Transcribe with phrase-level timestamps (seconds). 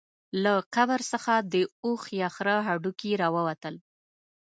[0.43, 1.55] له قبر څخه د
[1.85, 3.75] اوښ یا خره هډوکي راووتل.